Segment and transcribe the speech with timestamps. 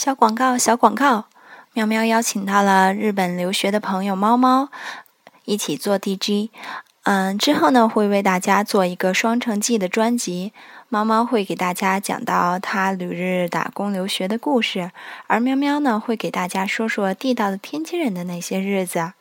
[0.00, 1.24] 小广告小广告。
[1.72, 4.68] 喵喵邀请到了日本留学的朋友猫猫
[5.44, 6.50] 一起做 dj
[7.02, 10.52] 嗯之后呢会为大家做一个双城记的专辑。
[10.88, 14.92] 猫猫会给大家讲到他旅日打工留学的故事
[15.26, 19.14] 而喵喵呢会给大家说说地道的天津人的那些日子。